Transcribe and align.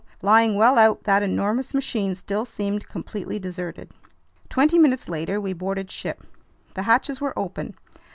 Lying 0.23 0.55
well 0.55 0.79
out, 0.79 1.03
that 1.03 1.21
enormous 1.21 1.75
machine 1.75 2.15
still 2.15 2.43
seemed 2.43 2.89
completely 2.89 3.37
deserted. 3.37 3.91
Twenty 4.49 4.79
minutes 4.79 5.07
later 5.07 5.39
we 5.39 5.53
boarded 5.53 5.91
ship. 5.91 6.25
The 6.73 6.81
hatches 6.89 7.21
were 7.21 7.37
open. 7.37 7.75